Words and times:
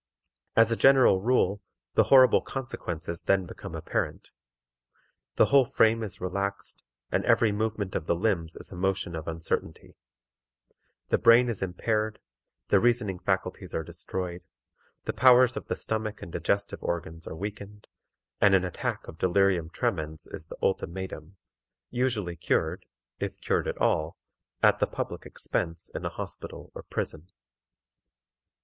As 0.55 0.71
a 0.71 0.75
general 0.75 1.21
rule, 1.21 1.61
the 1.93 2.05
horrible 2.05 2.41
consequences 2.41 3.21
then 3.21 3.45
become 3.45 3.75
apparent. 3.75 4.31
The 5.35 5.45
whole 5.53 5.63
frame 5.65 6.01
is 6.01 6.19
relaxed, 6.19 6.83
and 7.11 7.23
every 7.23 7.51
movement 7.51 7.93
of 7.93 8.07
the 8.07 8.15
limbs 8.15 8.55
is 8.55 8.71
a 8.71 8.75
motion 8.75 9.15
of 9.15 9.27
uncertainty; 9.27 9.95
the 11.09 11.19
brain 11.19 11.49
is 11.49 11.61
impaired; 11.61 12.17
the 12.69 12.79
reasoning 12.79 13.19
faculties 13.19 13.75
are 13.75 13.83
destroyed; 13.83 14.41
the 15.03 15.13
powers 15.13 15.55
of 15.55 15.67
the 15.67 15.75
stomach 15.75 16.23
and 16.23 16.31
digestive 16.31 16.81
organs 16.81 17.27
are 17.27 17.35
weakened, 17.35 17.85
and 18.39 18.55
an 18.55 18.65
attack 18.65 19.07
of 19.07 19.19
delirium 19.19 19.69
tremens 19.69 20.25
is 20.25 20.47
the 20.47 20.57
ultimatum, 20.63 21.37
usually 21.91 22.35
cured, 22.35 22.87
if 23.19 23.39
cured 23.39 23.67
at 23.67 23.77
all, 23.77 24.17
at 24.63 24.79
the 24.79 24.87
public 24.87 25.27
expense 25.27 25.91
in 25.93 26.03
a 26.05 26.09
hospital 26.09 26.71
or 26.73 26.81
prison. 26.81 27.27